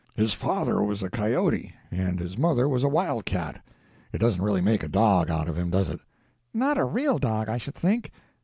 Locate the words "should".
7.59-7.75